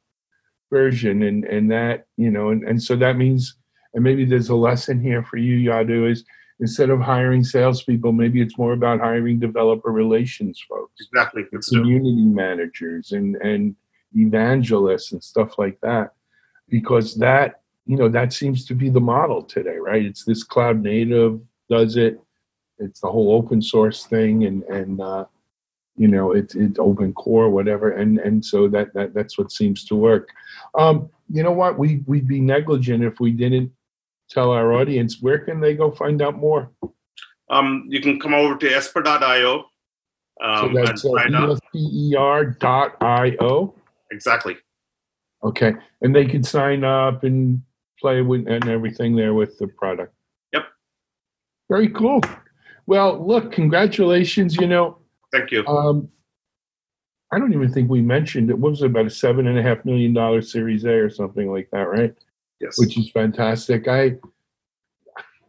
version. 0.72 1.22
And 1.22 1.46
and 1.46 1.70
that, 1.70 2.08
you 2.18 2.32
know, 2.32 2.50
and, 2.50 2.64
and 2.68 2.82
so 2.82 2.96
that 2.96 3.16
means 3.16 3.58
and 3.94 4.04
maybe 4.04 4.26
there's 4.26 4.50
a 4.50 4.56
lesson 4.56 5.00
here 5.00 5.24
for 5.24 5.38
you, 5.38 5.70
Yadu, 5.70 6.10
is 6.10 6.26
instead 6.60 6.90
of 6.90 7.00
hiring 7.00 7.44
salespeople, 7.44 8.12
maybe 8.12 8.42
it's 8.42 8.58
more 8.58 8.74
about 8.74 9.00
hiring 9.00 9.40
developer 9.40 9.92
relations 9.92 10.64
folks. 10.68 10.94
Exactly. 11.02 11.44
Community 11.70 12.26
managers 12.26 13.12
and, 13.12 13.36
and 13.38 13.76
evangelists 14.16 15.12
and 15.12 15.24
stuff 15.24 15.58
like 15.58 15.80
that. 15.82 16.14
Because 16.70 17.16
that, 17.16 17.62
you 17.86 17.98
know, 17.98 18.10
that 18.10 18.34
seems 18.34 18.66
to 18.66 18.74
be 18.74 18.90
the 18.90 19.00
model 19.00 19.44
today, 19.44 19.78
right? 19.78 20.06
It's 20.06 20.24
this 20.24 20.44
cloud 20.44 20.82
native 20.82 21.42
does 21.70 21.98
it 21.98 22.20
it's 22.80 23.00
the 23.00 23.10
whole 23.10 23.34
open 23.34 23.62
source 23.62 24.06
thing 24.06 24.46
and 24.46 24.64
and 24.64 25.02
uh, 25.02 25.26
you 25.96 26.08
know 26.08 26.32
it's 26.32 26.56
it's 26.56 26.80
open 26.80 27.14
core 27.14 27.50
whatever 27.50 27.92
and 27.92 28.20
and 28.20 28.44
so 28.44 28.68
that 28.68 28.94
that 28.94 29.14
that's 29.14 29.38
what 29.38 29.52
seems 29.52 29.86
to 29.86 29.96
work 29.96 30.30
um, 30.78 31.10
you 31.30 31.44
know 31.44 31.52
what 31.52 31.78
we 31.78 32.04
we'd 32.06 32.28
be 32.28 32.40
negligent 32.40 33.04
if 33.04 33.20
we 33.20 33.32
didn't 33.32 33.72
tell 34.30 34.52
our 34.52 34.74
audience 34.74 35.22
where 35.22 35.40
can 35.40 35.60
they 35.60 35.74
go 35.74 35.92
find 35.92 36.22
out 36.22 36.38
more 36.38 36.72
um, 37.50 37.86
you 37.90 38.02
can 38.02 38.20
come 38.20 38.34
over 38.34 38.56
to 38.58 38.68
esper.io 38.68 39.66
um, 40.42 40.74
so 40.74 40.84
that's 40.84 41.06
uh, 41.06 42.44
dot 42.60 42.96
I-O 43.02 43.76
exactly 44.12 44.58
okay 45.44 45.74
and 46.02 46.16
they 46.16 46.26
can 46.26 46.44
sign 46.44 46.84
up 46.84 47.24
and 47.24 47.62
play 48.00 48.22
with 48.22 48.48
and 48.48 48.68
everything 48.68 49.16
there 49.16 49.34
with 49.34 49.58
the 49.60 49.68
product 49.68 50.14
yep 50.52 50.66
very 51.70 51.90
cool 51.90 52.22
well, 52.86 53.26
look, 53.26 53.52
congratulations. 53.52 54.56
You 54.58 54.68
know, 54.68 54.98
thank 55.32 55.52
you. 55.52 55.66
Um, 55.68 56.10
I 57.32 57.40
don't 57.40 57.54
even 57.54 57.72
think 57.72 57.90
we 57.90 58.02
mentioned 58.02 58.50
it. 58.50 58.58
What 58.58 58.72
was 58.72 58.82
it, 58.82 58.88
about 58.88 59.06
a 59.06 59.10
seven 59.10 59.48
and 59.48 59.58
a 59.58 59.64
half 59.64 59.84
million 59.86 60.14
dollar 60.14 60.42
Series 60.42 60.86
A 60.86 60.92
or 60.92 61.10
something 61.10 61.52
like 61.52 61.70
that, 61.72 61.90
right? 61.90 62.16
Yes. 62.64 62.80
Which 62.80 62.98
is 62.98 63.12
fantastic. 63.12 63.88
I 63.88 64.16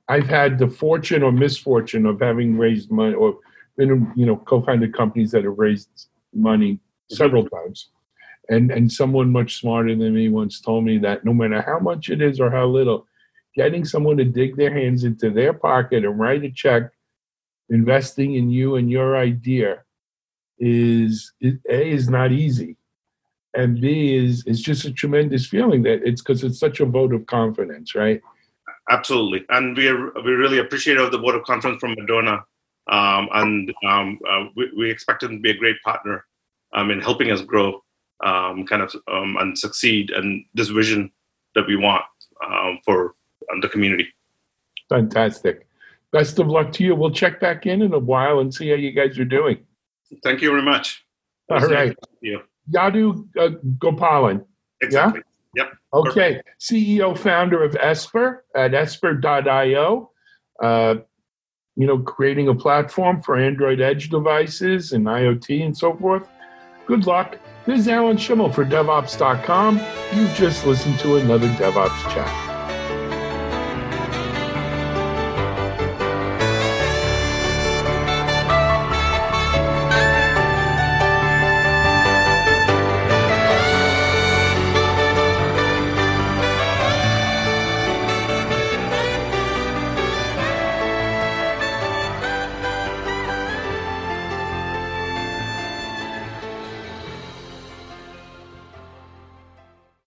I've 0.08 0.26
had 0.26 0.58
the 0.58 0.68
fortune 0.68 1.22
or 1.22 1.32
misfortune 1.32 2.06
of 2.06 2.20
having 2.20 2.58
raised 2.58 2.90
money 2.90 3.14
or 3.14 3.38
been 3.76 4.12
you 4.16 4.26
know 4.26 4.36
co-founded 4.36 4.92
companies 4.92 5.30
that 5.30 5.44
have 5.44 5.58
raised 5.58 6.08
money 6.34 6.72
mm-hmm. 6.72 7.14
several 7.14 7.48
times. 7.48 7.90
And 8.48 8.70
and 8.70 8.92
someone 8.92 9.30
much 9.30 9.60
smarter 9.60 9.94
than 9.94 10.14
me 10.14 10.28
once 10.28 10.60
told 10.60 10.84
me 10.84 10.98
that 10.98 11.24
no 11.24 11.32
matter 11.32 11.62
how 11.62 11.78
much 11.78 12.10
it 12.10 12.20
is 12.20 12.40
or 12.40 12.50
how 12.50 12.66
little, 12.66 13.06
getting 13.54 13.84
someone 13.84 14.16
to 14.18 14.24
dig 14.24 14.56
their 14.56 14.74
hands 14.74 15.04
into 15.04 15.30
their 15.30 15.52
pocket 15.52 16.04
and 16.04 16.18
write 16.18 16.44
a 16.44 16.50
check 16.50 16.90
investing 17.70 18.34
in 18.34 18.50
you 18.50 18.76
and 18.76 18.90
your 18.90 19.16
idea 19.16 19.82
is 20.58 21.32
a 21.42 21.90
is 21.90 22.08
not 22.08 22.32
easy 22.32 22.76
and 23.54 23.80
b 23.80 24.16
is 24.16 24.44
is 24.46 24.60
just 24.60 24.84
a 24.84 24.92
tremendous 24.92 25.46
feeling 25.46 25.82
that 25.82 26.00
it's 26.04 26.22
because 26.22 26.42
it's 26.42 26.58
such 26.58 26.80
a 26.80 26.86
vote 26.86 27.12
of 27.12 27.26
confidence 27.26 27.94
right 27.94 28.20
absolutely 28.90 29.44
and 29.50 29.76
we 29.76 29.88
are 29.88 30.12
we 30.24 30.32
really 30.32 30.58
appreciate 30.58 30.96
the 31.10 31.18
vote 31.18 31.34
of 31.34 31.42
confidence 31.44 31.80
from 31.80 31.94
Madrona 31.98 32.44
um, 32.90 33.30
and 33.32 33.72
um, 33.88 34.18
uh, 34.30 34.44
we, 34.56 34.70
we, 34.76 34.90
expect 34.90 35.22
them 35.22 35.36
to 35.36 35.40
be 35.40 35.50
a 35.50 35.56
great 35.56 35.76
partner 35.82 36.26
um, 36.74 36.90
in 36.90 37.00
helping 37.00 37.30
us 37.30 37.40
grow 37.40 37.82
um, 38.22 38.66
kind 38.66 38.82
of 38.82 38.94
um, 39.10 39.38
and 39.40 39.58
succeed 39.58 40.10
and 40.10 40.44
this 40.52 40.68
vision 40.68 41.10
that 41.54 41.66
we 41.66 41.76
want 41.76 42.04
um, 42.46 42.78
for 42.84 43.14
the 43.62 43.68
community 43.70 44.06
fantastic 44.90 45.66
best 46.14 46.38
of 46.38 46.46
luck 46.46 46.70
to 46.70 46.84
you. 46.84 46.94
We'll 46.94 47.10
check 47.10 47.40
back 47.40 47.66
in 47.66 47.82
in 47.82 47.92
a 47.92 47.98
while 47.98 48.38
and 48.38 48.54
see 48.54 48.68
how 48.68 48.76
you 48.76 48.92
guys 48.92 49.18
are 49.18 49.24
doing. 49.24 49.58
Thank 50.22 50.40
you 50.40 50.50
very 50.50 50.62
much. 50.62 51.04
All 51.50 51.58
right. 51.66 51.96
You. 52.20 52.40
Yadu 52.70 53.26
uh, 53.38 53.50
Gopalan. 53.78 54.44
Exactly. 54.82 55.22
Yeah? 55.54 55.64
Yep. 55.64 55.72
Okay. 55.94 56.34
Perfect. 56.34 56.48
CEO, 56.60 57.16
founder 57.16 57.62
of 57.62 57.76
Esper 57.76 58.44
at 58.56 58.74
esper.io. 58.74 60.10
Uh, 60.62 60.94
you 61.76 61.86
know, 61.86 61.98
creating 61.98 62.48
a 62.48 62.54
platform 62.54 63.20
for 63.22 63.36
Android 63.36 63.80
Edge 63.80 64.08
devices 64.08 64.92
and 64.92 65.06
IoT 65.06 65.64
and 65.64 65.76
so 65.76 65.96
forth. 65.96 66.28
Good 66.86 67.06
luck. 67.06 67.38
This 67.66 67.80
is 67.80 67.88
Alan 67.88 68.16
Shimel 68.16 68.54
for 68.54 68.64
DevOps.com. 68.64 69.80
You've 70.12 70.34
just 70.34 70.66
listened 70.66 70.98
to 71.00 71.16
another 71.16 71.48
DevOps 71.48 72.12
chat. 72.12 72.53